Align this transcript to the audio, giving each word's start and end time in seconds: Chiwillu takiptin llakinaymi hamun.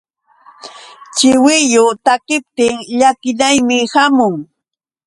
Chiwillu 1.15 1.83
takiptin 2.05 2.75
llakinaymi 2.97 3.77
hamun. 3.93 4.35